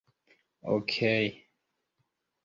okej 0.75 1.27